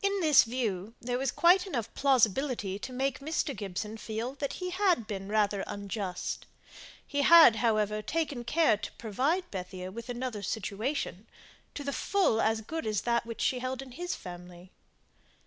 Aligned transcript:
In 0.00 0.20
this 0.22 0.44
view 0.44 0.94
there 1.02 1.18
was 1.18 1.30
quite 1.30 1.66
enough 1.66 1.92
plausibility 1.92 2.78
to 2.78 2.92
make 2.94 3.18
Mr. 3.18 3.54
Gibson 3.54 3.98
feel 3.98 4.32
that 4.36 4.54
he 4.54 4.70
had 4.70 5.06
been 5.06 5.28
rather 5.28 5.62
unjust. 5.66 6.46
He 7.06 7.20
had, 7.20 7.56
however, 7.56 8.00
taken 8.00 8.44
care 8.44 8.78
to 8.78 8.90
provide 8.92 9.50
Bethia 9.50 9.92
with 9.92 10.08
another 10.08 10.42
situation, 10.42 11.26
to 11.74 11.84
the 11.84 11.92
full 11.92 12.40
as 12.40 12.62
good 12.62 12.86
as 12.86 13.02
that 13.02 13.26
which 13.26 13.42
she 13.42 13.58
held 13.58 13.82
in 13.82 13.92
his 13.92 14.14
family. 14.14 14.72